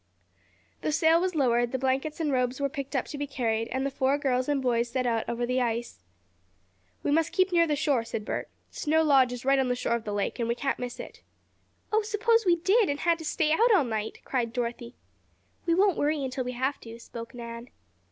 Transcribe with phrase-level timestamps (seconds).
[0.81, 3.85] The sail was lowered, the blankets and robes were picked up to be carried, and
[3.85, 5.99] the four girls and boys set out over the ice.
[7.03, 9.93] "We must keep near the shore," said Bert, "Snow Lodge is right on the shore
[9.93, 11.21] of the lake, and we can't miss it."
[11.93, 14.95] "Oh, suppose we did, and had to stay out all night?" cried Dorothy.
[15.67, 17.69] "We won't worry until we have to," spoke Nan.